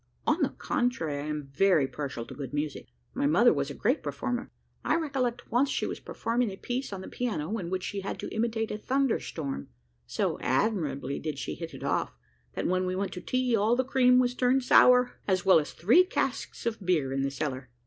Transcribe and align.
"On 0.25 0.41
the 0.41 0.49
contrary, 0.49 1.19
I 1.21 1.27
am 1.27 1.51
very 1.53 1.87
partial 1.87 2.25
to 2.25 2.33
good 2.33 2.55
music. 2.55 2.87
My 3.13 3.27
mother 3.27 3.53
was 3.53 3.69
a 3.69 3.75
great 3.75 4.01
performer. 4.01 4.49
I 4.83 4.95
recollect 4.95 5.51
once, 5.51 5.69
she 5.69 5.85
was 5.85 5.99
performing 5.99 6.49
a 6.49 6.55
piece 6.55 6.91
on 6.91 7.01
the 7.01 7.07
piano, 7.07 7.59
in 7.59 7.69
which 7.69 7.83
she 7.83 8.01
had 8.01 8.17
to 8.21 8.33
imitate 8.35 8.71
a 8.71 8.79
thunder 8.79 9.19
storm. 9.19 9.67
So 10.07 10.39
admirably 10.39 11.19
did 11.19 11.37
she 11.37 11.53
hit 11.53 11.75
it 11.75 11.83
off, 11.83 12.17
that 12.53 12.65
when 12.65 12.87
we 12.87 12.95
went 12.95 13.11
to 13.13 13.21
tea, 13.21 13.55
all 13.55 13.75
the 13.75 13.83
cream 13.85 14.17
was 14.17 14.33
turned 14.33 14.63
sour, 14.63 15.19
as 15.27 15.45
well 15.45 15.59
as 15.59 15.71
three 15.71 16.03
casks 16.03 16.65
of 16.65 16.83
beer 16.83 17.13
in 17.13 17.21
the 17.21 17.29
cellar." 17.29 17.69